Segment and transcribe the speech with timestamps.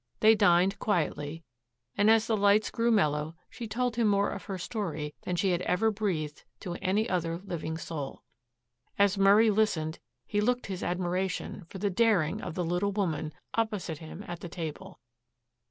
[0.21, 1.43] They dined quietly
[1.95, 5.51] and as the lights grew mellow she told him more of her story than she
[5.51, 8.23] had ever breathed to any other living soul.
[8.97, 13.99] As Murray listened he looked his admiration for the daring of the little woman opposite
[13.99, 14.99] him at the table.